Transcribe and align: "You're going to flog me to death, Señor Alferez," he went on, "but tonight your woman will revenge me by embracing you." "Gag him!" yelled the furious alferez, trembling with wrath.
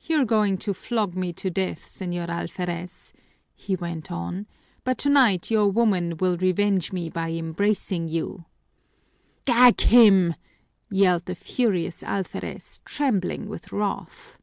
"You're 0.00 0.24
going 0.24 0.58
to 0.58 0.72
flog 0.72 1.16
me 1.16 1.32
to 1.32 1.50
death, 1.50 1.80
Señor 1.88 2.28
Alferez," 2.28 3.12
he 3.56 3.74
went 3.74 4.12
on, 4.12 4.46
"but 4.84 4.98
tonight 4.98 5.50
your 5.50 5.66
woman 5.66 6.16
will 6.18 6.36
revenge 6.36 6.92
me 6.92 7.10
by 7.10 7.32
embracing 7.32 8.06
you." 8.06 8.44
"Gag 9.46 9.80
him!" 9.80 10.36
yelled 10.90 11.24
the 11.26 11.34
furious 11.34 12.04
alferez, 12.04 12.78
trembling 12.84 13.48
with 13.48 13.72
wrath. 13.72 14.38